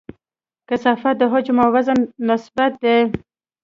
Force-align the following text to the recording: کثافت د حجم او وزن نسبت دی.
کثافت 0.69 1.15
د 1.19 1.23
حجم 1.31 1.57
او 1.63 1.69
وزن 1.75 1.99
نسبت 2.29 2.71
دی. 2.83 2.97